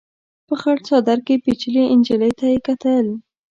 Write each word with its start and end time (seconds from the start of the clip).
په 0.47 0.55
خړ 0.61 0.77
څادر 0.87 1.19
کې 1.27 1.35
پيچلې 1.43 1.83
نجلۍ 1.99 2.31
ته 2.39 2.45
يې 2.51 2.57
وکتل. 2.61 3.07